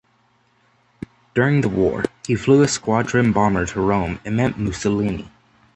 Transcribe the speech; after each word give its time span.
During 1.35 1.61
the 1.61 1.69
war 1.69 2.05
he 2.25 2.33
flew 2.33 2.63
a 2.63 2.67
squadron 2.67 3.33
bomber 3.33 3.67
to 3.67 3.81
Rome 3.81 4.19
and 4.25 4.35
met 4.35 4.57
Mussolini. 4.57 5.29